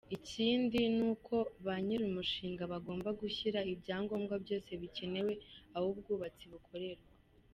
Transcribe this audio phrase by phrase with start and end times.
[0.17, 5.33] Ikindi nuko ba nyiri umushinga bagomba gushyira ibyangombwa byose bikenewe
[5.75, 7.07] aho ubwubatsi bukorerwa.